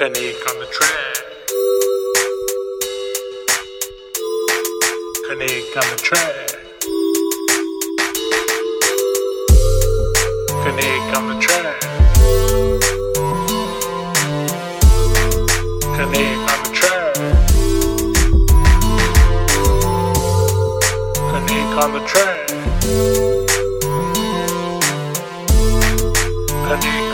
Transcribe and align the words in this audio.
Kenick 0.00 0.40
on 0.48 0.56
the 0.58 0.64
track. 0.72 1.14
Kenick 5.28 5.76
on 5.76 5.84
the 5.90 5.96
track. 6.00 6.48
Kenick 10.64 11.12
on 11.14 11.24
the 11.28 11.34
track. 11.38 11.80
Kenick 15.92 16.48
on 16.48 16.60
the 16.64 16.70
track. 16.72 17.14
Kenick 21.28 21.76
on 21.76 21.90
the 21.92 22.00
track. 22.06 22.48
Kenick. 26.64 27.09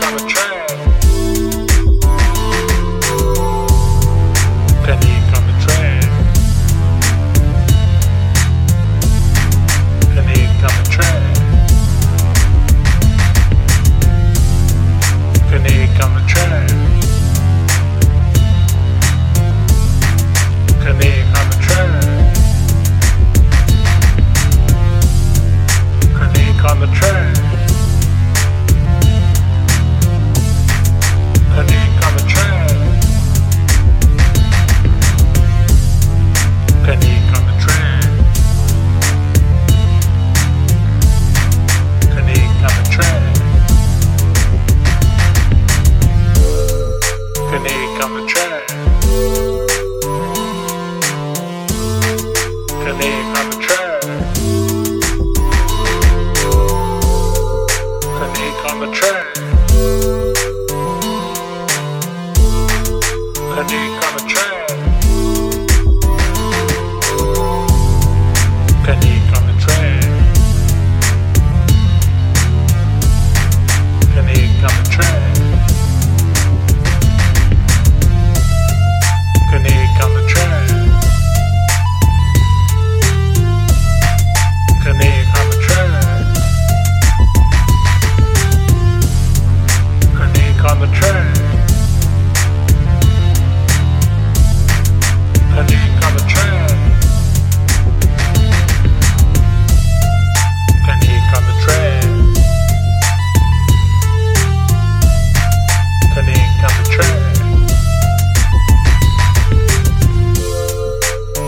name. 52.97 53.46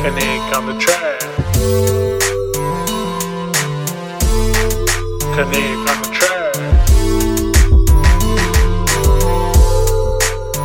Kenick 0.02 0.56
on 0.56 0.66
the 0.66 0.74
track. 0.80 1.20
Kenick 5.36 5.88
on 5.90 5.98
the 6.02 6.10
track. 6.18 6.54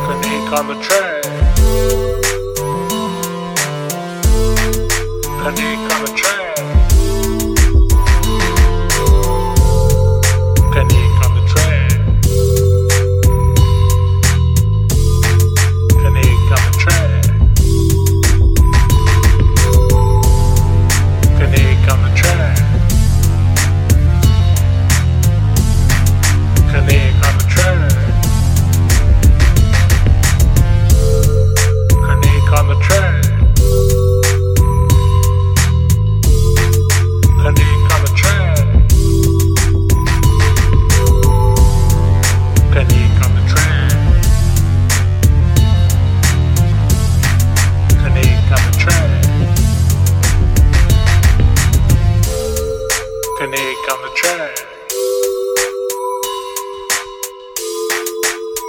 Kenick 0.05 0.51
on 0.57 0.67
the 0.67 0.75
track. 0.81 1.23
Kenick 5.41 5.91
on 5.91 6.05
the 6.05 6.11
track. 6.15 6.24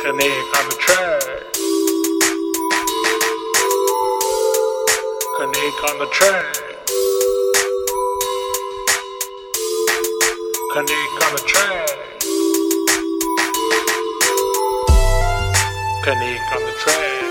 Kenick 0.06 0.54
on 0.54 0.68
the 0.68 0.76
track. 0.76 1.32
Kenick 5.36 5.82
on 5.82 5.98
the 5.98 6.06
track. 6.12 6.54
Kenick 10.70 11.14
on 11.24 11.32
the 11.34 11.42
track. 11.48 11.90
Kenick 16.04 16.52
on 16.54 16.62
the 16.62 16.72
track. 16.78 17.24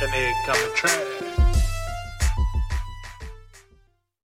Kenick 0.00 0.48
on 0.48 0.56
the 0.62 0.72
track. 0.74 1.21